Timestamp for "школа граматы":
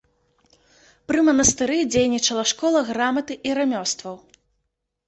2.53-3.33